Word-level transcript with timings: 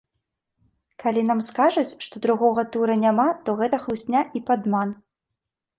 Калі 1.03 1.21
нам 1.29 1.43
скажуць, 1.51 1.93
што 2.07 2.23
другога 2.25 2.61
тура 2.77 2.93
няма, 3.05 3.27
то 3.47 3.57
гэта 3.61 3.75
хлусня 3.87 4.27
і 4.41 4.45
падман. 4.51 4.99